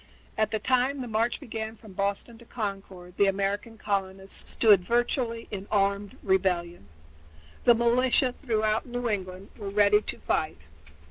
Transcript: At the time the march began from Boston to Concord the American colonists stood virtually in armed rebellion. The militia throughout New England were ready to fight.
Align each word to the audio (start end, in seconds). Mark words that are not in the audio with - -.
At 0.35 0.49
the 0.49 0.57
time 0.57 1.01
the 1.01 1.07
march 1.07 1.39
began 1.39 1.75
from 1.75 1.93
Boston 1.93 2.39
to 2.39 2.45
Concord 2.45 3.17
the 3.17 3.27
American 3.27 3.77
colonists 3.77 4.49
stood 4.49 4.83
virtually 4.83 5.47
in 5.51 5.67
armed 5.69 6.17
rebellion. 6.23 6.87
The 7.65 7.75
militia 7.75 8.33
throughout 8.33 8.87
New 8.87 9.07
England 9.07 9.49
were 9.55 9.69
ready 9.69 10.01
to 10.01 10.17
fight. 10.17 10.61